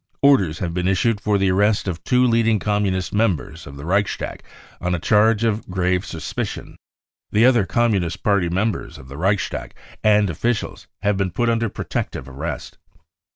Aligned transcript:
Orders 0.23 0.57
have 0.57 0.71
beerf 0.73 0.87
issued 0.87 1.21
for 1.21 1.37
the 1.37 1.51
arrest 1.51 1.87
of 1.87 2.03
two 2.03 2.23
leading 2.25 2.57
Communist 2.57 3.13
members 3.13 3.67
of 3.67 3.77
the 3.77 3.85
Reichstag 3.85 4.41
on 4.81 4.95
* 4.95 4.95
a 4.95 4.99
charge 4.99 5.43
of 5.43 5.69
grave 5.69 6.07
suspicion. 6.07 6.75
The 7.31 7.45
other 7.45 7.67
Communist 7.67 8.23
Party 8.23 8.49
members 8.49 8.97
of 8.97 9.09
the 9.09 9.17
Reichstag 9.17 9.75
and 10.03 10.27
officials 10.27 10.87
have 11.03 11.17
been 11.17 11.29
put 11.29 11.49
under 11.51 11.69
protective 11.69 12.27
arrest. 12.27 12.79